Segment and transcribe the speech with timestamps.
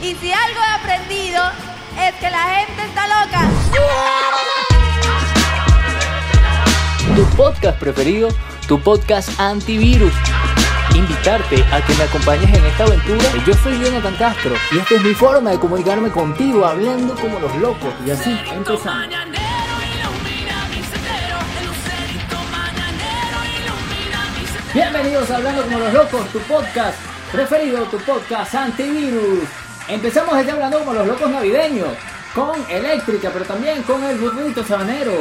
[0.00, 1.42] Y si algo he aprendido
[1.98, 3.48] es que la gente está loca.
[7.16, 8.28] Tu podcast preferido,
[8.68, 10.12] tu podcast antivirus.
[10.94, 13.24] Invitarte a que me acompañes en esta aventura.
[13.44, 17.54] Yo soy Jonathan Castro y esta es mi forma de comunicarme contigo, hablando como los
[17.56, 17.92] locos.
[18.06, 19.08] Y así empezamos.
[24.72, 26.98] Bienvenidos a Hablando como los locos, tu podcast
[27.32, 29.48] preferido, tu podcast antivirus.
[29.88, 31.88] Empezamos este Hablando como los locos navideños,
[32.34, 35.12] con eléctrica, pero también con el burrito sabanero.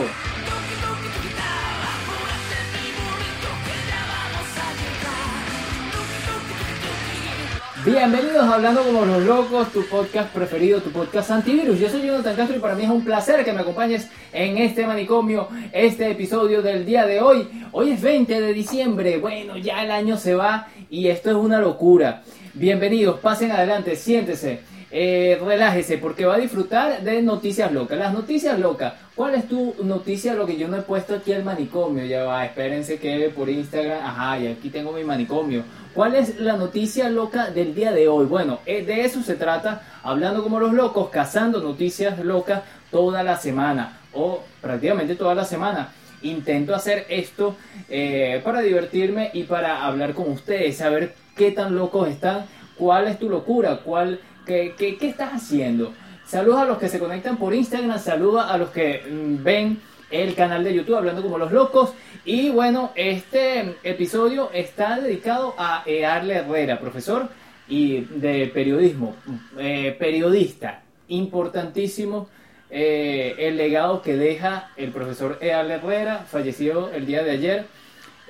[7.87, 11.79] Bienvenidos a Hablando como los locos, tu podcast preferido, tu podcast antivirus.
[11.79, 14.85] Yo soy Jonathan Castro y para mí es un placer que me acompañes en este
[14.85, 17.47] manicomio, este episodio del día de hoy.
[17.71, 21.61] Hoy es 20 de diciembre, bueno, ya el año se va y esto es una
[21.61, 22.23] locura.
[22.55, 24.59] Bienvenidos, pasen adelante, siéntese.
[24.99, 27.99] Eh, relájese porque va a disfrutar de noticias locas.
[27.99, 28.93] Las noticias locas.
[29.13, 30.33] ¿Cuál es tu noticia?
[30.33, 32.03] Lo que yo no he puesto aquí al manicomio.
[32.03, 34.03] Ya va, espérense que por Instagram.
[34.03, 35.61] Ajá, y aquí tengo mi manicomio.
[35.93, 38.25] ¿Cuál es la noticia loca del día de hoy?
[38.25, 39.83] Bueno, eh, de eso se trata.
[40.01, 43.99] Hablando como los locos, cazando noticias locas toda la semana.
[44.13, 45.91] O prácticamente toda la semana.
[46.23, 47.55] Intento hacer esto
[47.87, 50.77] eh, para divertirme y para hablar con ustedes.
[50.77, 52.47] Saber qué tan locos están.
[52.79, 53.81] ¿Cuál es tu locura?
[53.83, 55.93] ¿Cuál ¿Qué, estás haciendo?
[56.25, 60.35] Saludos a los que se conectan por Instagram, saludos a los que mm, ven el
[60.35, 61.93] canal de YouTube hablando como los locos.
[62.23, 67.27] Y bueno, este episodio está dedicado a Earle Herrera, profesor
[67.67, 69.17] y de periodismo,
[69.59, 72.29] eh, periodista, importantísimo.
[72.69, 77.65] eh, el legado que deja el profesor Earle Herrera, falleció el día de ayer.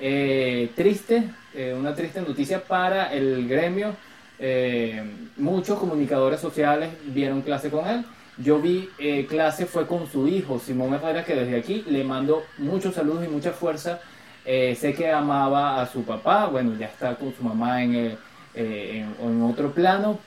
[0.00, 3.96] Eh, triste, eh, una triste noticia para el gremio
[4.38, 5.02] eh,
[5.36, 8.04] muchos comunicadores sociales vieron clase con él.
[8.38, 12.44] Yo vi eh, clase fue con su hijo, Simón Herrera, que desde aquí le mando
[12.58, 14.00] muchos saludos y mucha fuerza.
[14.44, 18.16] Eh, sé que amaba a su papá, bueno, ya está con su mamá en,
[18.54, 20.20] eh, en, otro plano.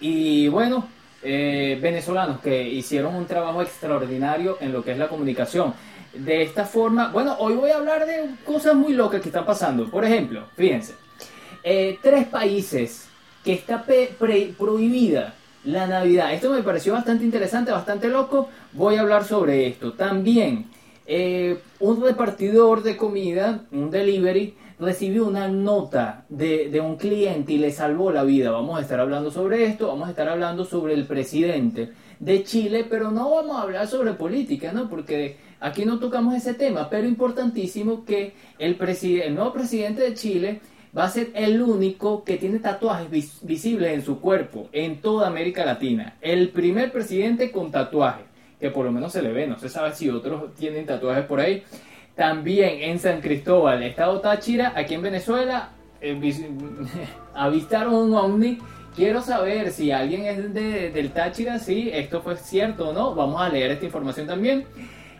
[0.00, 0.88] Y bueno,
[1.22, 5.74] venezolanos que hicieron un trabajo extraordinario en lo que es la comunicación.
[6.14, 9.88] De esta forma, bueno, hoy voy a hablar de cosas muy locas que están pasando.
[9.90, 10.94] Por ejemplo, fíjense,
[11.62, 13.05] tres países
[13.46, 13.84] que está
[14.58, 15.34] prohibida
[15.64, 16.34] la Navidad.
[16.34, 18.48] Esto me pareció bastante interesante, bastante loco.
[18.72, 19.92] Voy a hablar sobre esto.
[19.92, 20.66] También,
[21.06, 27.58] eh, un repartidor de comida, un delivery, recibió una nota de, de un cliente y
[27.58, 28.50] le salvó la vida.
[28.50, 32.84] Vamos a estar hablando sobre esto, vamos a estar hablando sobre el presidente de Chile,
[32.90, 34.90] pero no vamos a hablar sobre política, ¿no?
[34.90, 38.76] Porque aquí no tocamos ese tema, pero importantísimo que el,
[39.22, 40.60] el nuevo presidente de Chile
[40.96, 45.28] va a ser el único que tiene tatuajes vis- visibles en su cuerpo en toda
[45.28, 46.16] América Latina.
[46.20, 48.22] El primer presidente con tatuaje,
[48.60, 51.40] que por lo menos se le ve, no se sabe si otros tienen tatuajes por
[51.40, 51.62] ahí.
[52.14, 55.70] También en San Cristóbal, estado Táchira, aquí en Venezuela,
[56.00, 56.44] eh, vis-
[57.34, 58.58] avistaron un ovni.
[58.94, 63.14] Quiero saber si alguien es de- del Táchira, si esto fue cierto o no.
[63.14, 64.64] Vamos a leer esta información también.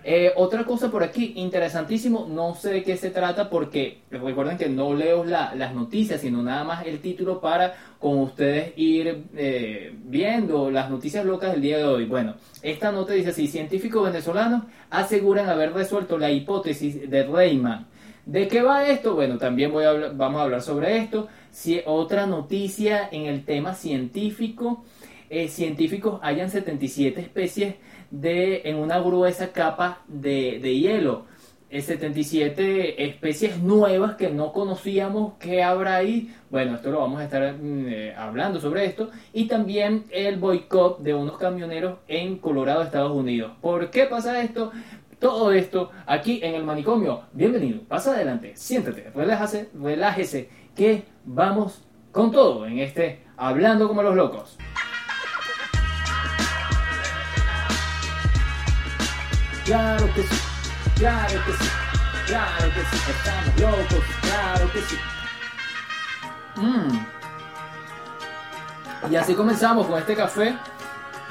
[0.09, 4.69] Eh, otra cosa por aquí, interesantísimo, no sé de qué se trata porque recuerden que
[4.69, 9.93] no leo la- las noticias, sino nada más el título para con ustedes ir eh,
[10.05, 12.05] viendo las noticias locas del día de hoy.
[12.05, 17.89] Bueno, esta nota dice así, científicos venezolanos aseguran haber resuelto la hipótesis de Rayman.
[18.25, 19.15] ¿De qué va esto?
[19.17, 19.73] Bueno, también
[20.15, 21.27] vamos a hablar sobre esto.
[21.87, 24.85] Otra noticia en el tema científico.
[25.29, 27.75] Eh, científicos hallan 77 especies
[28.11, 31.25] de, en una gruesa capa de, de hielo.
[31.69, 36.33] Eh, 77 especies nuevas que no conocíamos que habrá ahí.
[36.49, 39.11] Bueno, esto lo vamos a estar mm, eh, hablando sobre esto.
[39.33, 43.53] Y también el boicot de unos camioneros en Colorado, Estados Unidos.
[43.61, 44.71] ¿Por qué pasa esto?
[45.19, 47.23] Todo esto aquí en el manicomio.
[47.33, 51.83] Bienvenido, pasa adelante, siéntate, relájese, relájese, que vamos
[52.13, 54.57] con todo en este Hablando como los locos.
[59.67, 60.37] Claro que sí,
[60.95, 61.69] claro que sí,
[62.29, 64.97] claro que sí, estamos locos, claro que sí.
[66.55, 67.07] Mm.
[69.11, 70.55] Y así comenzamos con este café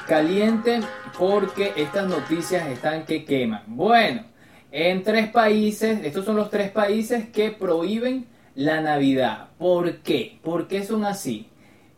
[0.06, 0.82] caliente
[1.18, 3.64] porque estas noticias están que queman.
[3.68, 4.26] Bueno,
[4.70, 9.48] en tres países, estos son los tres países que prohíben la Navidad.
[9.58, 10.40] ¿Por qué?
[10.44, 11.48] ¿Por qué son así?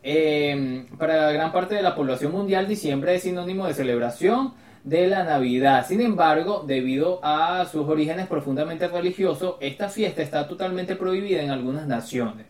[0.03, 4.53] Eh, para gran parte de la población mundial, diciembre es sinónimo de celebración
[4.87, 5.85] de la Navidad.
[5.85, 11.87] Sin embargo, debido a sus orígenes profundamente religiosos, esta fiesta está totalmente prohibida en algunas
[11.87, 12.45] naciones.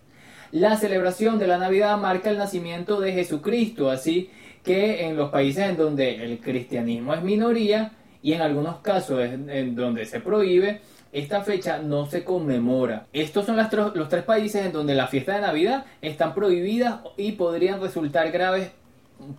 [0.52, 4.30] La celebración de la Navidad marca el nacimiento de Jesucristo, así
[4.64, 9.76] que en los países en donde el cristianismo es minoría y en algunos casos en
[9.76, 10.82] donde se prohíbe,
[11.12, 13.08] esta fecha no se conmemora.
[13.14, 17.82] Estos son los tres países en donde la fiesta de Navidad están prohibidas y podrían
[17.82, 18.70] resultar graves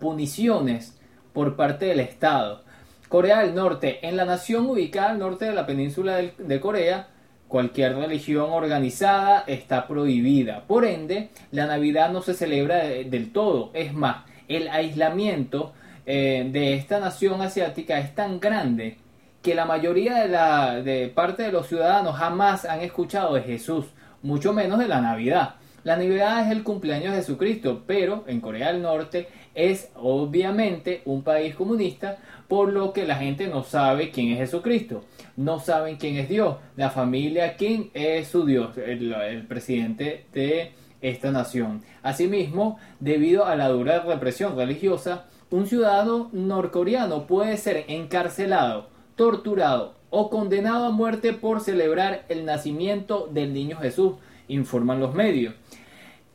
[0.00, 0.98] puniciones
[1.32, 2.66] por parte del Estado.
[3.08, 4.06] Corea del Norte.
[4.06, 7.08] En la nación ubicada al norte de la península de Corea,
[7.48, 10.64] cualquier religión organizada está prohibida.
[10.66, 13.70] Por ende, la Navidad no se celebra del todo.
[13.72, 15.72] Es más, el aislamiento
[16.06, 18.98] eh, de esta nación asiática es tan grande
[19.42, 23.86] que la mayoría de la de parte de los ciudadanos jamás han escuchado de Jesús,
[24.22, 25.54] mucho menos de la Navidad.
[25.88, 31.22] La Navidad es el cumpleaños de Jesucristo, pero en Corea del Norte es obviamente un
[31.22, 35.04] país comunista, por lo que la gente no sabe quién es Jesucristo,
[35.38, 40.72] no saben quién es Dios, la familia, quién es su Dios, el, el presidente de
[41.00, 41.80] esta nación.
[42.02, 50.28] Asimismo, debido a la dura represión religiosa, un ciudadano norcoreano puede ser encarcelado torturado o
[50.28, 54.16] condenado a muerte por celebrar el nacimiento del niño Jesús,
[54.48, 55.54] informan los medios.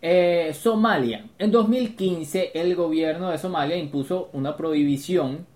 [0.05, 1.27] Eh, Somalia.
[1.39, 5.47] En 2015 el gobierno de Somalia impuso una prohibición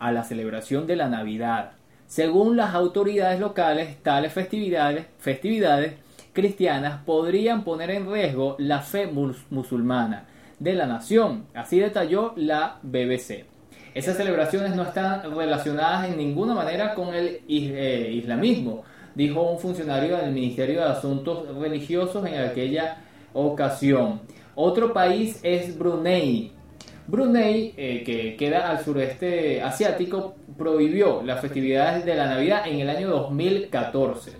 [0.00, 1.74] a la celebración de la Navidad.
[2.08, 5.94] Según las autoridades locales, tales festividades, festividades
[6.32, 10.26] cristianas podrían poner en riesgo la fe musulmana
[10.58, 13.44] de la nación, así detalló la BBC.
[13.94, 18.82] Esas celebraciones no están relacionadas en ninguna manera con el eh, islamismo,
[19.14, 22.96] dijo un funcionario del Ministerio de Asuntos Religiosos en aquella
[23.34, 24.20] ocasión.
[24.54, 26.52] Otro país es Brunei.
[27.06, 32.90] Brunei, eh, que queda al sureste asiático, prohibió las festividades de la Navidad en el
[32.90, 34.32] año 2014.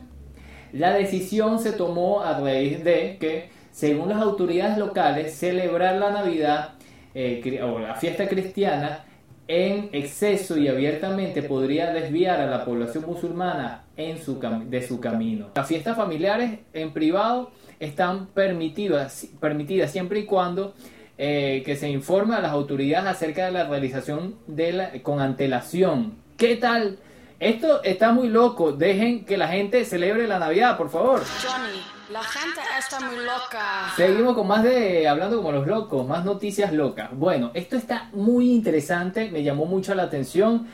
[0.73, 6.75] La decisión se tomó a raíz de que, según las autoridades locales, celebrar la Navidad
[7.15, 9.05] eh, o la fiesta cristiana
[9.49, 15.49] en exceso y abiertamente podría desviar a la población musulmana en su de su camino.
[15.55, 17.51] Las fiestas familiares en privado
[17.85, 20.75] están permitidas, permitidas siempre y cuando
[21.19, 26.15] eh, que se informe a las autoridades acerca de la realización de la, con antelación.
[26.37, 26.99] ¿Qué tal?
[27.41, 28.71] Esto está muy loco.
[28.71, 31.23] Dejen que la gente celebre la Navidad, por favor.
[31.43, 31.81] Johnny.
[32.13, 33.91] La gente está muy loca.
[33.97, 37.09] Seguimos con más de hablando como los locos, más noticias locas.
[37.13, 40.67] Bueno, esto está muy interesante, me llamó mucho la atención.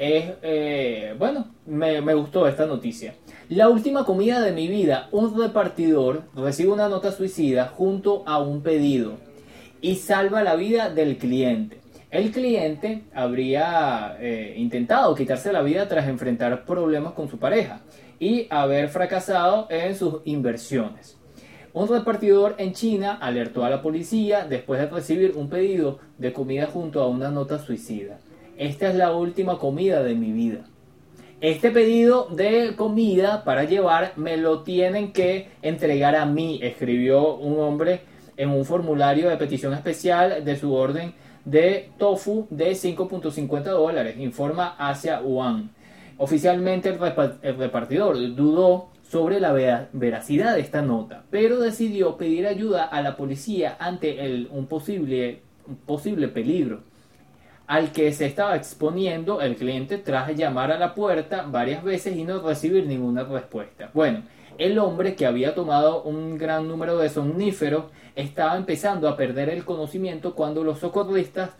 [0.00, 3.16] Es, eh, bueno, me, gustó esta noticia.
[3.50, 8.62] La última comida de mi vida, un repartidor recibe una nota suicida junto a un
[8.62, 9.18] pedido
[9.82, 11.82] y salva la vida del cliente.
[12.10, 17.82] El cliente habría eh, intentado quitarse la vida tras enfrentar problemas con su pareja
[18.18, 21.18] y haber fracasado en sus inversiones.
[21.74, 26.68] Un repartidor en China alertó a la policía después de recibir un pedido de comida
[26.68, 28.18] junto a una nota suicida.
[28.60, 30.66] Esta es la última comida de mi vida.
[31.40, 37.58] Este pedido de comida para llevar me lo tienen que entregar a mí, escribió un
[37.58, 38.02] hombre
[38.36, 41.14] en un formulario de petición especial de su orden
[41.46, 45.70] de tofu de 5.50 dólares, informa Asia One.
[46.18, 49.54] Oficialmente el repartidor dudó sobre la
[49.94, 55.40] veracidad de esta nota, pero decidió pedir ayuda a la policía ante el, un, posible,
[55.66, 56.89] un posible peligro
[57.70, 62.24] al que se estaba exponiendo el cliente tras llamar a la puerta varias veces y
[62.24, 63.90] no recibir ninguna respuesta.
[63.94, 64.24] Bueno,
[64.58, 67.84] el hombre que había tomado un gran número de somníferos
[68.16, 71.50] estaba empezando a perder el conocimiento cuando los socorristas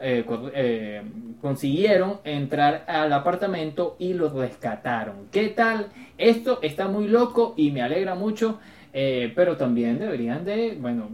[0.00, 1.02] eh, eh,
[1.40, 5.28] consiguieron entrar al apartamento y lo rescataron.
[5.30, 5.86] ¿Qué tal?
[6.18, 8.58] Esto está muy loco y me alegra mucho,
[8.92, 11.10] eh, pero también deberían de, bueno,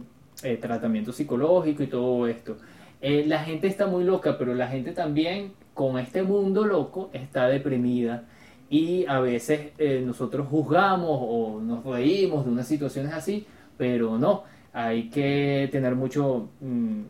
[0.59, 2.57] tratamiento psicológico y todo esto.
[3.01, 8.25] La gente está muy loca, pero la gente también con este mundo loco está deprimida
[8.69, 9.71] y a veces
[10.05, 16.49] nosotros juzgamos o nos reímos de unas situaciones así, pero no hay que tener mucho
[16.59, 17.01] mm,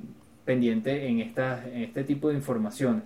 [0.45, 3.03] pendiente en, esta, este tipo de informaciones.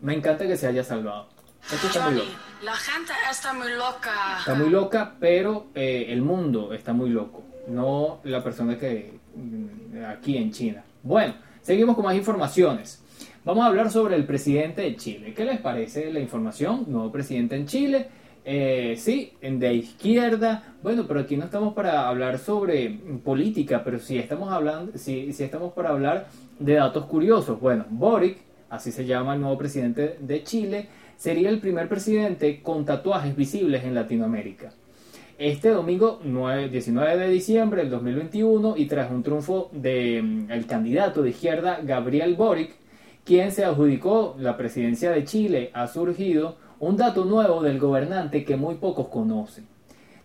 [0.00, 1.28] Me encanta que se haya salvado.
[1.72, 2.30] Esto está muy loco.
[2.62, 4.38] La gente está muy loca.
[4.38, 7.44] Está muy loca, pero eh, el mundo está muy loco.
[7.66, 10.84] No la persona que mm, aquí en China.
[11.02, 11.34] Bueno,
[11.68, 13.04] seguimos con más informaciones.
[13.44, 15.34] Vamos a hablar sobre el presidente de Chile.
[15.34, 16.86] ¿Qué les parece la información?
[16.88, 18.08] Nuevo presidente en Chile
[18.42, 20.76] eh, sí, de izquierda.
[20.82, 22.88] Bueno, pero aquí no estamos para hablar sobre
[23.22, 27.60] política, pero sí estamos hablando, sí, sí estamos para hablar de datos curiosos.
[27.60, 28.38] Bueno, Boric,
[28.70, 33.84] así se llama el nuevo presidente de Chile, sería el primer presidente con tatuajes visibles
[33.84, 34.72] en Latinoamérica.
[35.38, 41.22] Este domingo 9, 19 de diciembre del 2021 y tras un triunfo del el candidato
[41.22, 42.74] de izquierda Gabriel Boric,
[43.24, 48.56] quien se adjudicó la presidencia de Chile, ha surgido un dato nuevo del gobernante que
[48.56, 49.68] muy pocos conocen.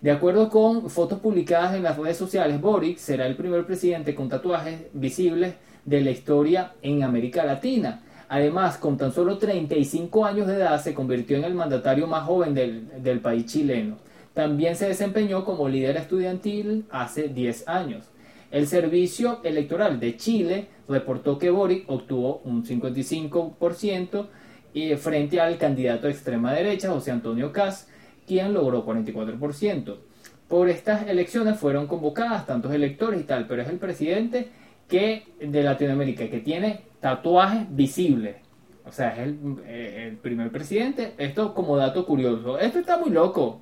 [0.02, 4.30] De acuerdo con fotos publicadas en las redes sociales, Boric será el primer presidente con
[4.30, 5.54] tatuajes visibles
[5.86, 8.02] de la historia en América Latina.
[8.30, 12.56] Además, con tan solo 35 años de edad, se convirtió en el mandatario más joven
[12.56, 13.98] del país chileno.
[14.34, 18.10] También se desempeñó como líder estudiantil hace 10 años.
[18.50, 24.28] El Servicio Electoral de Chile reportó que Boric obtuvo un 55%
[24.74, 27.88] y frente al candidato de extrema derecha, José Antonio Caz,
[28.28, 29.98] quien logró 44%.
[30.48, 34.50] Por estas elecciones fueron convocadas tantos electores y tal, pero es el presidente
[34.88, 38.36] que de Latinoamérica que tiene tatuajes visibles.
[38.86, 41.14] O sea, es el, eh, el primer presidente.
[41.18, 42.60] Esto como dato curioso.
[42.60, 43.62] Esto está muy loco.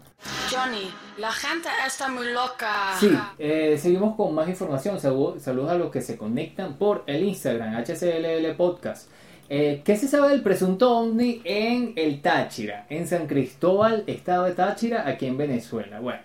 [0.51, 2.93] Johnny, la gente está muy loca.
[2.99, 4.99] Sí, eh, seguimos con más información.
[4.99, 9.09] Saludos a los que se conectan por el Instagram, HCLL Podcast.
[9.49, 14.53] Eh, ¿Qué se sabe del presunto ovni en el Táchira, en San Cristóbal, estado de
[14.53, 15.99] Táchira, aquí en Venezuela?
[15.99, 16.21] Bueno,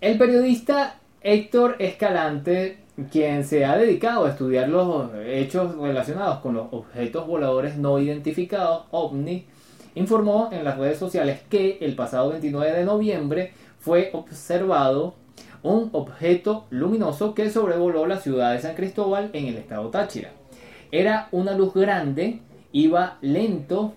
[0.00, 2.78] el periodista Héctor Escalante,
[3.10, 8.84] quien se ha dedicado a estudiar los hechos relacionados con los objetos voladores no identificados,
[8.90, 9.46] ovni,
[9.94, 15.14] informó en las redes sociales que el pasado 29 de noviembre fue observado
[15.62, 20.30] un objeto luminoso que sobrevoló la ciudad de San Cristóbal en el estado Táchira.
[20.90, 22.40] Era una luz grande,
[22.72, 23.94] iba lento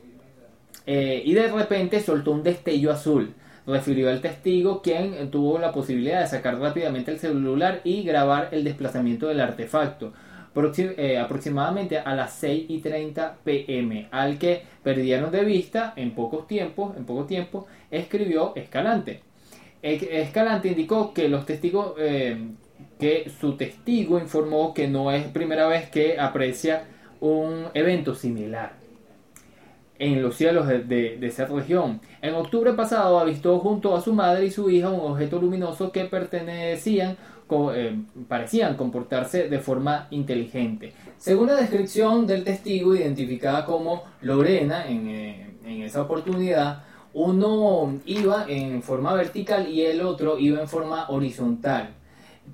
[0.86, 3.34] eh, y de repente soltó un destello azul.
[3.70, 8.64] Refirió el testigo quien tuvo la posibilidad de sacar rápidamente el celular y grabar el
[8.64, 10.12] desplazamiento del artefacto.
[10.56, 16.48] Eh, aproximadamente a las 6 y 30 pm, al que perdieron de vista en pocos
[16.48, 19.22] tiempos, en poco tiempo, escribió Escalante.
[19.84, 22.38] Escalante indicó que los testigos, eh,
[23.00, 26.86] que su testigo informó que no es primera vez que aprecia
[27.22, 28.79] un evento similar
[30.00, 32.02] en los cielos de, de, esa región.
[32.22, 36.06] En octubre pasado avistó junto a su madre y su hija un objeto luminoso que
[36.06, 37.18] pertenecían
[37.74, 40.94] eh, parecían comportarse de forma inteligente.
[41.18, 48.46] Según la descripción del testigo, identificada como Lorena en, eh, en esa oportunidad, uno iba
[48.48, 51.90] en forma vertical y el otro iba en forma horizontal.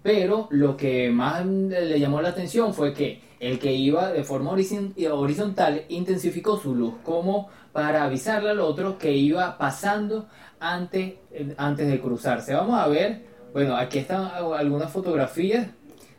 [0.01, 4.51] Pero lo que más le llamó la atención fue que el que iba de forma
[4.51, 10.27] horizontal intensificó su luz, como para avisarle al otro que iba pasando
[10.59, 11.15] antes,
[11.57, 12.53] antes de cruzarse.
[12.53, 15.67] Vamos a ver bueno, aquí están algunas fotografías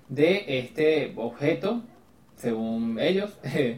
[0.08, 1.82] de este objeto,
[2.34, 3.30] según ellos.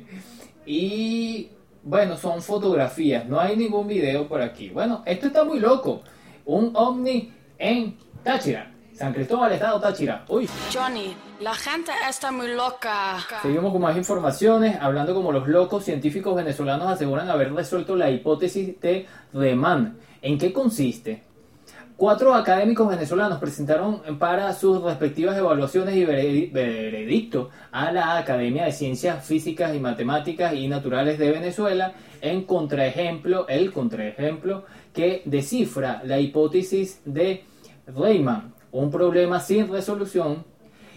[0.64, 1.48] y
[1.82, 4.68] bueno, son fotografías, no hay ningún video por aquí.
[4.68, 6.02] Bueno, esto está muy loco.
[6.44, 8.72] Un ovni en Táchira.
[8.98, 10.24] San Cristóbal, Estado Táchira.
[10.26, 10.48] Uy.
[10.74, 13.18] Johnny, la gente está muy loca.
[13.42, 18.80] Seguimos con más informaciones, hablando como los locos científicos venezolanos aseguran haber resuelto la hipótesis
[18.80, 19.96] de Riemann.
[20.20, 21.22] ¿En qué consiste?
[21.96, 29.24] Cuatro académicos venezolanos presentaron para sus respectivas evaluaciones y veredicto a la Academia de Ciencias
[29.24, 37.00] Físicas y Matemáticas y Naturales de Venezuela en contraejemplo, el contraejemplo que descifra la hipótesis
[37.04, 37.44] de
[37.86, 40.44] Riemann, un problema sin resolución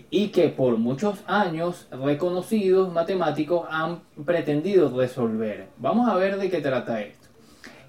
[0.10, 5.70] y que por muchos años reconocidos matemáticos han pretendido resolver.
[5.78, 7.28] Vamos a ver de qué trata esto.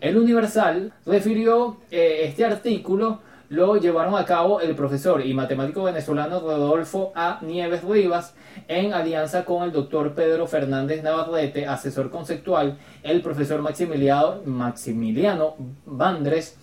[0.00, 3.20] El Universal refirió eh, este artículo
[3.52, 7.38] lo llevaron a cabo el profesor y matemático venezolano Rodolfo A.
[7.42, 8.34] Nieves Rivas
[8.66, 16.56] en alianza con el doctor Pedro Fernández Navarrete, asesor conceptual, el profesor Maximiliano, Maximiliano Bandres,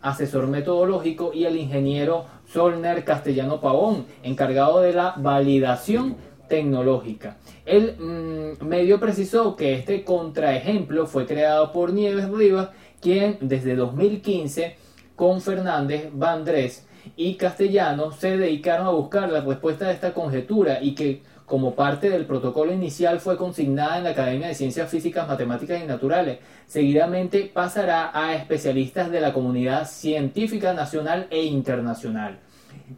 [0.00, 6.16] asesor metodológico, y el ingeniero Solner Castellano Pavón, encargado de la validación
[6.48, 7.38] tecnológica.
[7.64, 12.68] El mm, medio precisó que este contraejemplo fue creado por Nieves Rivas,
[13.00, 14.76] quien desde 2015
[15.16, 20.94] con Fernández, Vandrés y Castellano se dedicaron a buscar la respuesta de esta conjetura y
[20.94, 25.82] que como parte del protocolo inicial fue consignada en la Academia de Ciencias Físicas, Matemáticas
[25.82, 26.38] y Naturales.
[26.66, 32.38] Seguidamente pasará a especialistas de la comunidad científica nacional e internacional.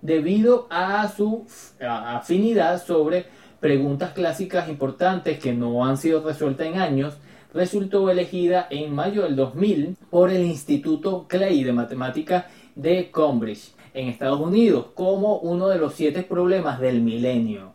[0.03, 1.47] Debido a su
[1.81, 3.27] afinidad sobre
[3.61, 7.17] preguntas clásicas importantes que no han sido resueltas en años,
[7.53, 14.09] resultó elegida en mayo del 2000 por el Instituto Clay de Matemática de Cambridge, en
[14.09, 17.74] Estados Unidos, como uno de los siete problemas del milenio.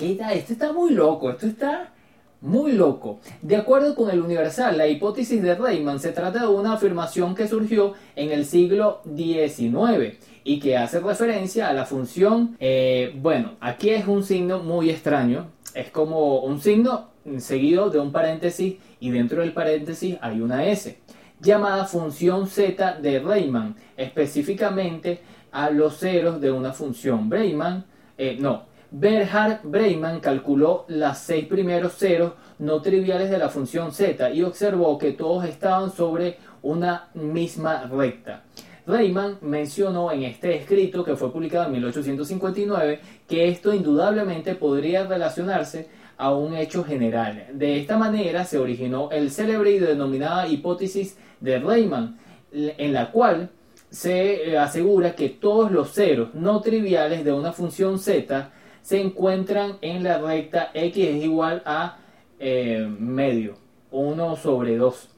[0.00, 1.92] Esto está muy loco, esto está
[2.40, 3.20] Muy loco.
[3.42, 7.46] De acuerdo con el Universal, la hipótesis de Rayman se trata de una afirmación que
[7.46, 13.90] surgió en el siglo XIX y que hace referencia a la función, eh, bueno, aquí
[13.90, 19.42] es un signo muy extraño, es como un signo seguido de un paréntesis y dentro
[19.42, 20.98] del paréntesis hay una S,
[21.42, 25.20] llamada función z de Rayman, específicamente
[25.52, 27.30] a los ceros de una función.
[27.30, 27.84] Rayman,
[28.16, 34.30] eh, no, Bernhard Breimann calculó las seis primeros ceros no triviales de la función z
[34.32, 38.42] y observó que todos estaban sobre una misma recta.
[38.86, 45.88] Rayman mencionó en este escrito, que fue publicado en 1859, que esto indudablemente podría relacionarse
[46.16, 47.46] a un hecho general.
[47.52, 52.18] De esta manera se originó el célebre y denominada hipótesis de Rayman,
[52.52, 53.50] en la cual
[53.90, 58.50] se asegura que todos los ceros no triviales de una función z
[58.82, 61.98] se encuentran en la recta x es igual a
[62.38, 63.56] eh, medio,
[63.90, 65.08] 1 sobre 2.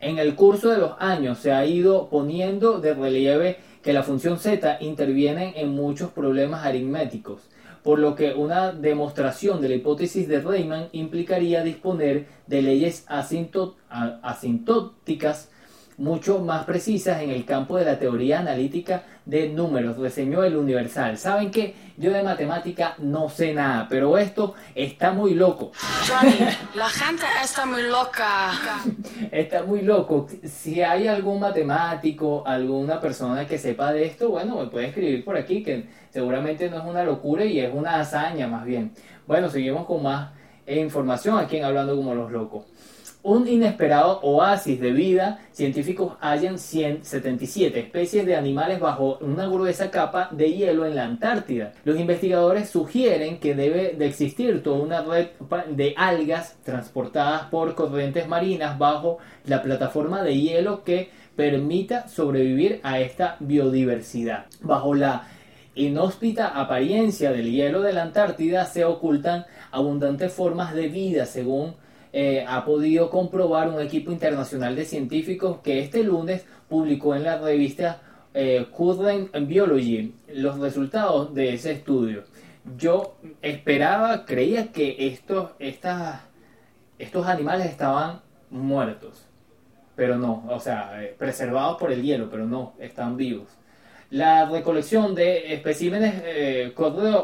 [0.00, 4.38] En el curso de los años se ha ido poniendo de relieve que la función
[4.38, 7.42] z interviene en muchos problemas aritméticos,
[7.82, 15.50] por lo que una demostración de la hipótesis de Rayman implicaría disponer de leyes asintóticas
[15.98, 21.16] mucho más precisas en el campo de la teoría analítica de números, reseñó el Universal.
[21.16, 21.74] ¿Saben qué?
[21.96, 25.72] Yo de matemática no sé nada, pero esto está muy loco.
[26.06, 26.36] Johnny,
[26.74, 28.52] la gente está muy loca.
[29.32, 30.26] Está muy loco.
[30.44, 35.36] Si hay algún matemático, alguna persona que sepa de esto, bueno, me puede escribir por
[35.36, 38.92] aquí, que seguramente no es una locura y es una hazaña más bien.
[39.26, 40.30] Bueno, seguimos con más
[40.66, 42.64] información aquí en Hablando como los locos
[43.26, 50.28] un inesperado oasis de vida, científicos hallan 177 especies de animales bajo una gruesa capa
[50.30, 51.72] de hielo en la Antártida.
[51.84, 55.26] Los investigadores sugieren que debe de existir toda una red
[55.70, 63.00] de algas transportadas por corrientes marinas bajo la plataforma de hielo que permita sobrevivir a
[63.00, 64.46] esta biodiversidad.
[64.60, 65.26] Bajo la
[65.74, 71.74] inhóspita apariencia del hielo de la Antártida se ocultan abundantes formas de vida según
[72.18, 77.36] eh, ha podido comprobar un equipo internacional de científicos que este lunes publicó en la
[77.36, 78.00] revista
[78.32, 82.24] eh, Current Biology los resultados de ese estudio.
[82.78, 89.26] Yo esperaba, creía que estos, estos animales estaban muertos,
[89.94, 93.48] pero no, o sea, eh, preservados por el hielo, pero no, están vivos.
[94.08, 96.72] La recolección de especímenes eh,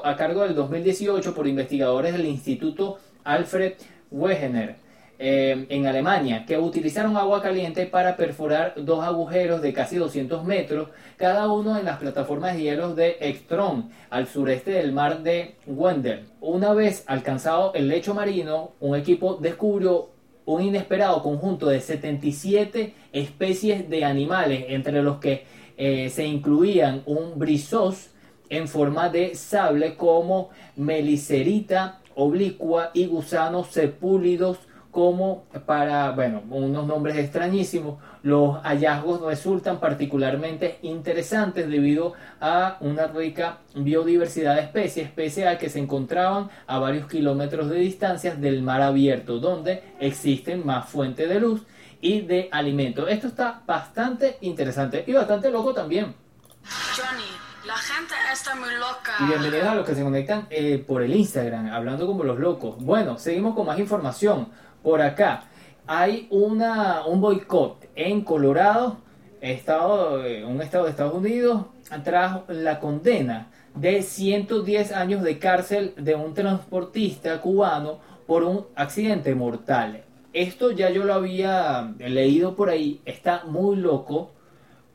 [0.05, 3.73] a cargo del 2018 por investigadores del Instituto Alfred
[4.11, 4.82] Wegener
[5.25, 10.89] eh, en Alemania, que utilizaron agua caliente para perforar dos agujeros de casi 200 metros,
[11.17, 16.25] cada uno en las plataformas de hielos de Ekstrom, al sureste del mar de Wendel.
[16.41, 20.09] Una vez alcanzado el lecho marino, un equipo descubrió
[20.45, 25.45] un inesperado conjunto de 77 especies de animales, entre los que
[25.77, 28.11] eh, se incluían un brizos
[28.49, 34.59] en forma de sable como melicerita oblicua y gusanos sepúlidos
[34.92, 37.98] como para, bueno, unos nombres extrañísimos.
[38.22, 45.70] Los hallazgos resultan particularmente interesantes debido a una rica biodiversidad de especies, pese a que
[45.70, 51.40] se encontraban a varios kilómetros de distancia del mar abierto, donde existen más fuentes de
[51.40, 51.62] luz
[52.02, 53.09] y de alimento.
[53.09, 56.14] Esto está bastante interesante y bastante loco también.
[56.94, 57.24] Johnny,
[57.66, 59.14] la gente está muy loca.
[59.20, 62.76] Y bienvenidos a los que se conectan eh, por el Instagram, hablando como los locos.
[62.78, 64.48] Bueno, seguimos con más información.
[64.83, 65.45] Por acá
[65.87, 68.99] hay una, un boicot en Colorado,
[69.40, 71.66] estado, eh, un estado de Estados Unidos,
[72.05, 79.35] tras la condena de 110 años de cárcel de un transportista cubano por un accidente
[79.35, 80.05] mortal.
[80.33, 84.31] Esto ya yo lo había leído por ahí, está muy loco,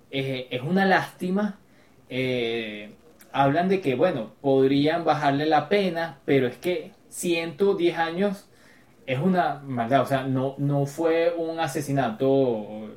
[0.10, 1.60] eh, es una lástima.
[2.10, 2.91] Eh,
[3.32, 8.50] hablan de que, bueno, podrían bajarle la pena, pero es que 110 años
[9.08, 12.89] es una maldad, o sea, no, no fue un asesinato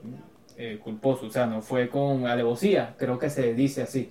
[0.56, 4.10] eh, culposo, o sea, no fue con alevosía, creo que se dice así.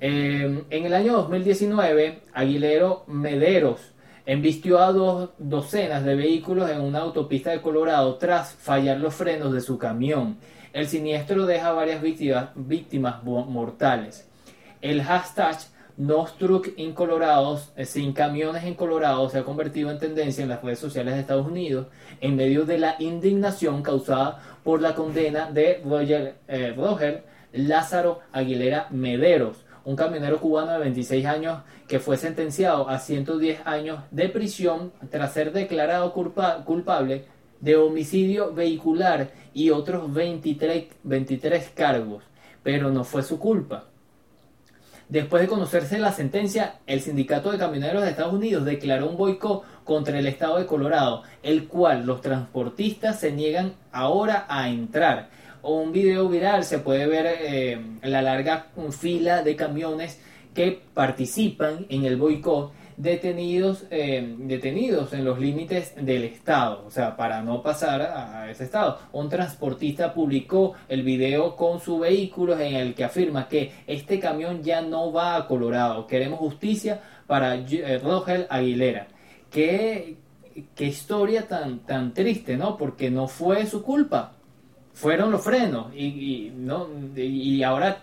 [0.00, 3.94] Em, en el año 2019, Aguilero Mederos
[4.26, 9.54] embistió a dos docenas de vehículos en una autopista de Colorado tras fallar los frenos
[9.54, 10.36] de su camión.
[10.74, 14.28] El siniestro deja varias víctimas, víctimas mortales.
[14.82, 15.56] El hashtag
[16.38, 20.62] Truck in Colorado, eh, sin camiones en Colorado, se ha convertido en tendencia en las
[20.62, 21.88] redes sociales de Estados Unidos
[22.20, 28.86] en medio de la indignación causada por la condena de Roger, eh, Roger Lázaro Aguilera
[28.90, 34.92] Mederos, un camionero cubano de 26 años que fue sentenciado a 110 años de prisión
[35.10, 37.24] tras ser declarado culpa- culpable
[37.60, 42.22] de homicidio vehicular y otros 23, 23 cargos,
[42.62, 43.86] pero no fue su culpa.
[45.08, 49.64] Después de conocerse la sentencia, el Sindicato de Camioneros de Estados Unidos declaró un boicot
[49.84, 55.30] contra el estado de Colorado, el cual los transportistas se niegan ahora a entrar.
[55.62, 60.20] Un video viral se puede ver eh, la larga fila de camiones
[60.52, 67.16] que participan en el boicot detenidos, eh, detenidos en los límites del estado, o sea,
[67.16, 68.98] para no pasar a, ese estado.
[69.12, 74.62] Un transportista publicó el video con su vehículo en el que afirma que este camión
[74.62, 76.06] ya no va a Colorado.
[76.06, 79.06] Queremos justicia para eh, Rogel Aguilera.
[79.48, 80.16] Qué,
[80.74, 82.76] qué historia tan, tan triste, ¿no?
[82.76, 84.32] Porque no fue su culpa.
[84.92, 86.88] Fueron los frenos y, y, ¿no?
[87.14, 88.02] y ahora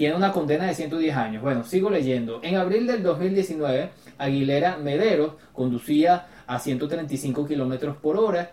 [0.00, 1.42] tiene una condena de 110 años.
[1.42, 2.40] Bueno, sigo leyendo.
[2.42, 8.52] En abril del 2019, Aguilera Mederos conducía a 135 kilómetros por hora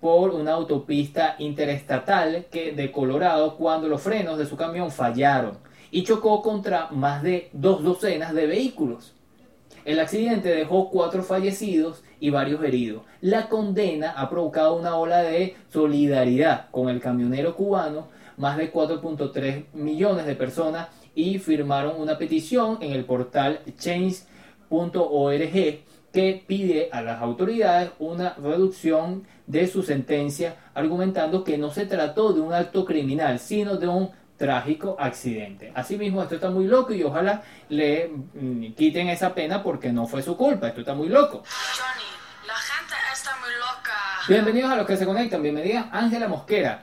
[0.00, 5.58] por una autopista interestatal que de Colorado cuando los frenos de su camión fallaron
[5.92, 9.14] y chocó contra más de dos docenas de vehículos.
[9.84, 13.02] El accidente dejó cuatro fallecidos y varios heridos.
[13.20, 18.08] La condena ha provocado una ola de solidaridad con el camionero cubano.
[18.38, 24.28] Más de 4.3 millones de personas y firmaron una petición en el portal change.org
[26.12, 32.32] que pide a las autoridades una reducción de su sentencia, argumentando que no se trató
[32.32, 35.72] de un acto criminal, sino de un trágico accidente.
[35.74, 40.22] Asimismo, esto está muy loco y ojalá le mm, quiten esa pena porque no fue
[40.22, 40.68] su culpa.
[40.68, 41.42] Esto está muy loco.
[41.42, 43.92] Johnny, la gente está muy loca.
[44.28, 45.42] Bienvenidos a los que se conectan.
[45.42, 46.82] Bienvenida Ángela Mosquera.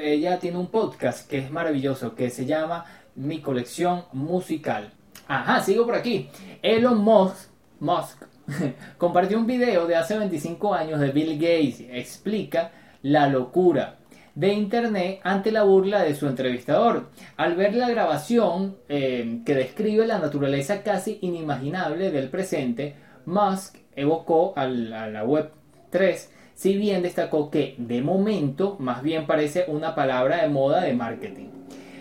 [0.00, 2.84] Ella tiene un podcast que es maravilloso que se llama
[3.16, 4.92] Mi colección musical.
[5.26, 6.28] Ajá, sigo por aquí.
[6.62, 7.48] Elon Musk,
[7.80, 8.22] Musk
[8.98, 11.80] compartió un video de hace 25 años de Bill Gates.
[11.90, 12.70] Explica
[13.02, 13.96] la locura
[14.36, 17.08] de Internet ante la burla de su entrevistador.
[17.36, 22.94] Al ver la grabación eh, que describe la naturaleza casi inimaginable del presente,
[23.26, 25.50] Musk evocó al- a la web
[25.90, 30.92] 3, si bien destacó que de momento más bien parece una palabra de moda de
[30.92, 31.46] marketing.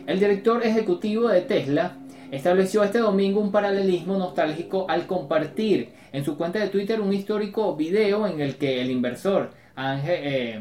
[0.07, 1.97] El director ejecutivo de Tesla
[2.31, 7.75] estableció este domingo un paralelismo nostálgico al compartir en su cuenta de Twitter un histórico
[7.75, 10.59] video en el que el inversor eh,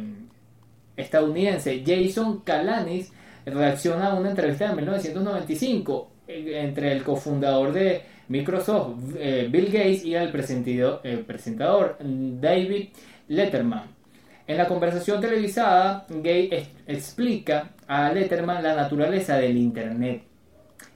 [0.94, 3.10] estadounidense Jason Calanis
[3.46, 10.04] reacciona a una entrevista de 1995 eh, entre el cofundador de Microsoft, eh, Bill Gates,
[10.04, 10.28] y el
[11.04, 12.88] el presentador David
[13.28, 13.94] Letterman.
[14.46, 20.22] En la conversación televisada, ex- explica a Letterman la naturaleza del Internet.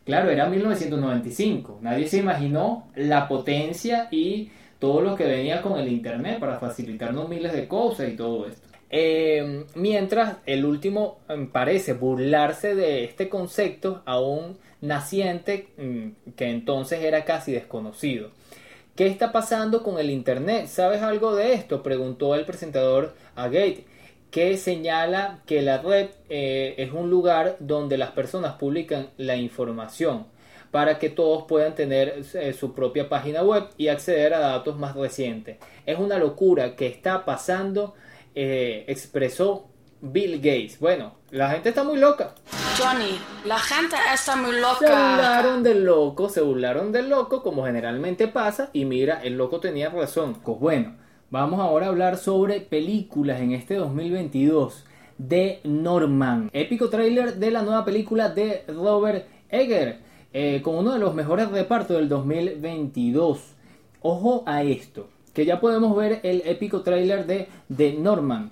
[0.05, 1.79] Claro, era 1995.
[1.83, 7.29] Nadie se imaginó la potencia y todo lo que venía con el Internet para facilitarnos
[7.29, 8.67] miles de cosas y todo esto.
[8.93, 17.03] Eh, mientras el último eh, parece burlarse de este concepto aún naciente mm, que entonces
[17.05, 18.31] era casi desconocido.
[18.97, 20.67] ¿Qué está pasando con el Internet?
[20.67, 21.83] ¿Sabes algo de esto?
[21.83, 23.87] Preguntó el presentador a Gate,
[24.31, 30.27] que señala que la red eh, es un lugar donde las personas publican la información
[30.71, 34.95] para que todos puedan tener eh, su propia página web y acceder a datos más
[34.95, 35.57] recientes.
[35.87, 37.95] Es una locura que está pasando,
[38.35, 39.69] eh, expresó
[40.01, 40.79] Bill Gates.
[40.79, 42.35] Bueno, la gente está muy loca.
[42.79, 44.77] Johnny, la gente está muy Se loca.
[44.81, 49.91] burlaron del loco, se burlaron del loco, como generalmente pasa, y mira, el loco tenía
[49.91, 50.35] razón.
[50.45, 50.97] Pues bueno,
[51.31, 54.85] vamos ahora a hablar sobre películas en este 2022
[55.19, 56.51] de Norman.
[56.53, 60.01] Épico tráiler de la nueva película de Robert Egger,
[60.33, 63.39] eh, con uno de los mejores repartos del 2022.
[64.03, 68.51] Ojo a esto, que ya podemos ver el épico tráiler de The Norman,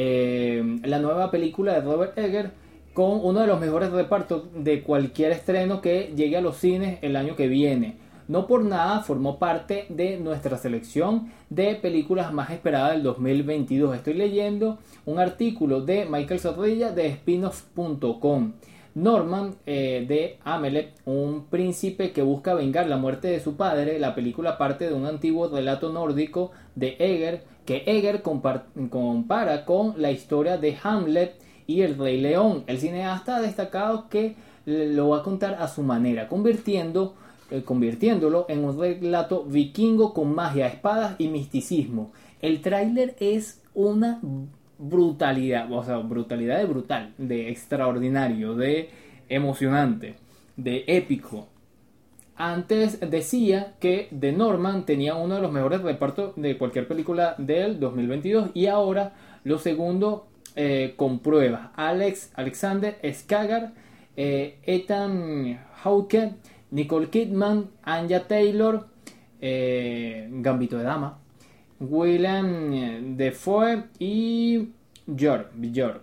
[0.00, 2.52] eh, la nueva película de Robert Egger
[2.94, 7.16] con uno de los mejores repartos de cualquier estreno que llegue a los cines el
[7.16, 7.96] año que viene.
[8.28, 13.96] No por nada formó parte de nuestra selección de películas más esperadas del 2022.
[13.96, 18.52] Estoy leyendo un artículo de Michael Zorrilla de spinoff.com.
[18.94, 24.14] Norman eh, de Amelet, un príncipe que busca vengar la muerte de su padre, la
[24.14, 30.10] película parte de un antiguo relato nórdico de Egger que Egger compar- compara con la
[30.10, 31.34] historia de Hamlet
[31.66, 32.64] y el Rey León.
[32.66, 37.14] El cineasta ha destacado que lo va a contar a su manera, convirtiendo,
[37.50, 42.10] eh, convirtiéndolo en un relato vikingo con magia, espadas y misticismo.
[42.40, 44.18] El tráiler es una
[44.78, 48.88] brutalidad, o sea, brutalidad de brutal, de extraordinario, de
[49.28, 50.14] emocionante,
[50.56, 51.48] de épico.
[52.38, 57.80] Antes decía que The Norman tenía uno de los mejores repartos de cualquier película del
[57.80, 61.20] 2022 y ahora lo segundo eh, con.
[61.74, 63.72] Alex Alexander Skagar,
[64.16, 66.34] eh, Ethan Hawke,
[66.70, 68.86] Nicole Kidman, Anja Taylor,
[69.40, 71.18] eh, Gambito de Dama,
[71.80, 74.68] William Defoe y
[75.16, 76.00] George, George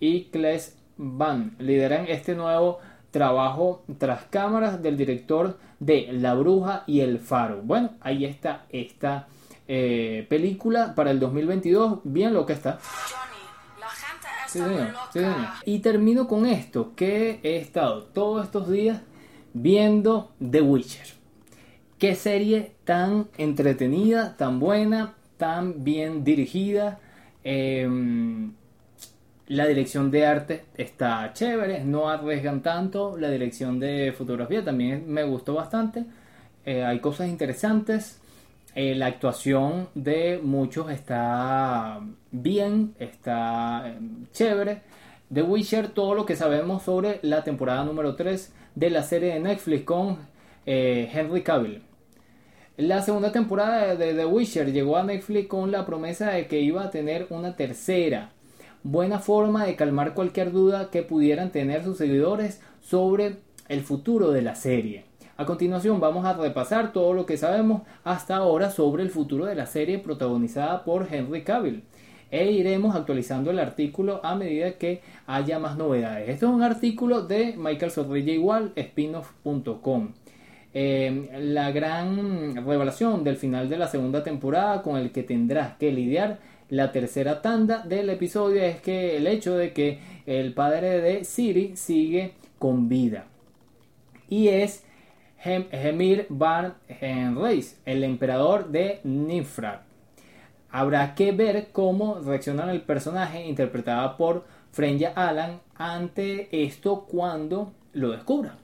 [0.00, 2.78] y Kles Van lideran este nuevo
[3.14, 7.60] trabajo tras cámaras del director de La Bruja y El Faro.
[7.62, 9.28] Bueno, ahí está esta
[9.68, 12.80] eh, película para el 2022, bien lo que está.
[12.82, 15.08] Johnny, la gente está Sí, señor, loca.
[15.12, 15.36] sí, señor.
[15.64, 19.00] Y termino con esto, que he estado todos estos días
[19.52, 21.06] viendo The Witcher.
[21.98, 26.98] Qué serie tan entretenida, tan buena, tan bien dirigida.
[27.44, 28.54] Em,
[29.46, 33.16] la dirección de arte está chévere, no arriesgan tanto.
[33.16, 36.04] La dirección de fotografía también me gustó bastante.
[36.64, 38.20] Eh, hay cosas interesantes.
[38.74, 42.00] Eh, la actuación de muchos está
[42.32, 43.98] bien, está eh,
[44.32, 44.82] chévere.
[45.32, 49.40] The Witcher, todo lo que sabemos sobre la temporada número 3 de la serie de
[49.40, 50.18] Netflix con
[50.66, 51.82] eh, Henry Cavill.
[52.76, 56.82] La segunda temporada de The Witcher llegó a Netflix con la promesa de que iba
[56.82, 58.32] a tener una tercera.
[58.86, 63.36] Buena forma de calmar cualquier duda que pudieran tener sus seguidores sobre
[63.70, 65.06] el futuro de la serie.
[65.38, 69.54] A continuación vamos a repasar todo lo que sabemos hasta ahora sobre el futuro de
[69.54, 71.82] la serie protagonizada por Henry Cavill.
[72.30, 76.28] E iremos actualizando el artículo a medida que haya más novedades.
[76.28, 80.10] Esto es un artículo de Michael Zorrilla igual, spinoff.com.
[80.74, 85.90] Eh, la gran revelación del final de la segunda temporada con el que tendrás que
[85.90, 86.38] lidiar
[86.74, 91.76] la tercera tanda del episodio es que el hecho de que el padre de Siri
[91.76, 93.26] sigue con vida
[94.28, 94.84] y es
[95.44, 99.82] Hem- Hemir Van Reis, el emperador de Nifrat.
[100.70, 108.10] Habrá que ver cómo reacciona el personaje interpretado por Frenya Alan ante esto cuando lo
[108.10, 108.56] descubra.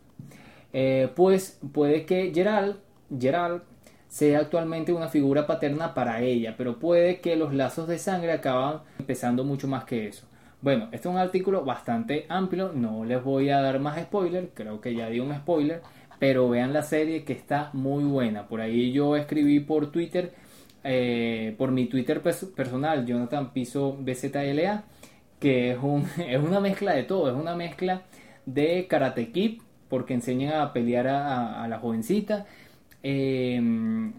[0.73, 3.63] Eh, pues puede que Gerald
[4.11, 8.81] sea actualmente una figura paterna para ella, pero puede que los lazos de sangre acaban
[8.99, 10.27] empezando mucho más que eso.
[10.61, 14.81] Bueno, este es un artículo bastante amplio, no les voy a dar más spoiler, creo
[14.83, 15.81] que ya di un spoiler,
[16.19, 18.47] pero vean la serie que está muy buena.
[18.49, 20.35] Por ahí yo escribí por Twitter,
[20.85, 24.85] eh, por mi Twitter pers- personal, Jonathan Piso BZLA,
[25.39, 28.03] que es, un, es una mezcla de todo, es una mezcla
[28.45, 32.47] de Karate Kid, porque enseñan a pelear a la jovencita.
[33.03, 34.11] Eh,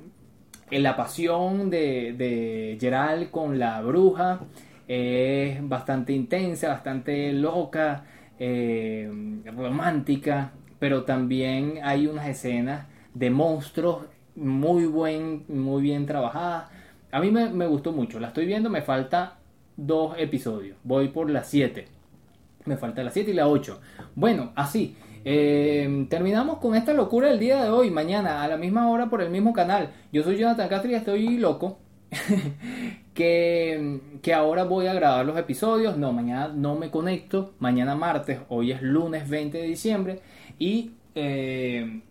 [0.72, 4.42] la pasión de, de Gerald con la bruja
[4.88, 8.06] es bastante intensa, bastante loca,
[8.40, 9.10] eh,
[9.56, 16.70] romántica, pero también hay unas escenas de monstruos muy, buen, muy bien trabajadas.
[17.12, 19.38] A mí me, me gustó mucho, la estoy viendo, me falta
[19.78, 21.86] dos episodios, voy por las 7.
[22.66, 23.80] Me falta la 7 y la 8.
[24.16, 24.96] Bueno, así.
[25.26, 27.92] Eh, terminamos con esta locura del día de hoy.
[27.92, 29.92] Mañana a la misma hora por el mismo canal.
[30.12, 31.80] Yo soy Jonathan Castro y estoy loco.
[33.14, 35.98] que, que ahora voy a grabar los episodios.
[35.98, 37.54] No, mañana no me conecto.
[37.60, 38.40] Mañana martes.
[38.50, 40.20] Hoy es lunes 20 de diciembre.
[40.60, 42.02] Y eh,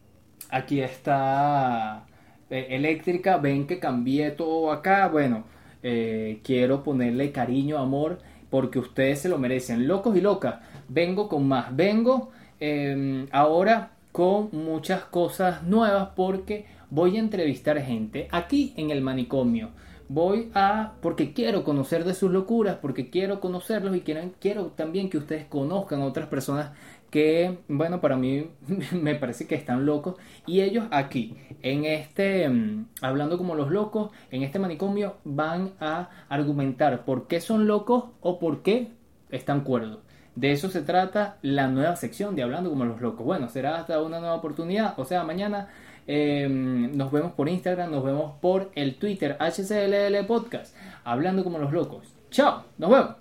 [0.50, 2.06] aquí está
[2.48, 3.38] eh, eléctrica.
[3.38, 5.08] Ven que cambié todo acá.
[5.08, 5.44] Bueno,
[5.82, 8.18] eh, quiero ponerle cariño, amor
[8.50, 9.88] porque ustedes se lo merecen.
[9.88, 10.56] Locos y locas,
[10.88, 11.74] vengo con más.
[11.74, 19.00] Vengo eh, ahora con muchas cosas nuevas porque voy a entrevistar gente aquí en el
[19.00, 19.70] manicomio.
[20.08, 25.08] Voy a, porque quiero conocer de sus locuras, porque quiero conocerlos y quiero, quiero también
[25.08, 26.72] que ustedes conozcan a otras personas
[27.10, 28.50] que, bueno, para mí
[28.92, 30.16] me parece que están locos.
[30.46, 36.10] Y ellos aquí, en este, mm, hablando como los locos, en este manicomio, van a
[36.28, 38.88] argumentar por qué son locos o por qué
[39.30, 40.00] están cuerdos.
[40.34, 43.26] De eso se trata la nueva sección de Hablando como los locos.
[43.26, 45.68] Bueno, será hasta una nueva oportunidad, o sea, mañana.
[46.06, 51.72] eh, nos vemos por Instagram, nos vemos por el Twitter HCLL Podcast, Hablando como los
[51.72, 52.14] locos.
[52.30, 53.16] Chao, nos vemos.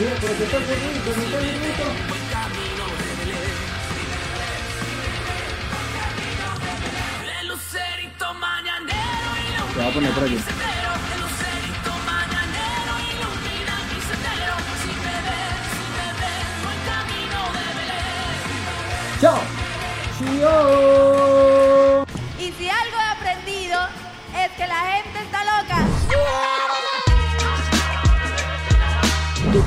[0.00, 0.14] Mira,
[2.30, 2.86] camino
[9.76, 10.32] de a poner por aquí.
[10.32, 10.80] mi sendero.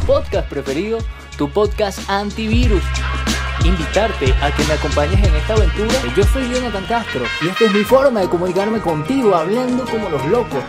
[0.06, 1.00] Podcast preferido,
[1.38, 2.84] tu podcast antivirus.
[3.64, 5.94] Invitarte a que me acompañes en esta aventura.
[6.16, 10.26] Yo soy Jonathan Castro y esta es mi forma de comunicarme contigo hablando como los
[10.26, 10.64] locos.